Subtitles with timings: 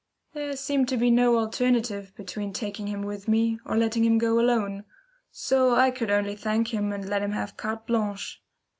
[0.33, 4.39] There seemed to be no alternative between taking him with me, or letting him go
[4.39, 4.83] alone;
[5.31, 8.41] so I could only thank him and let him have carte blanche.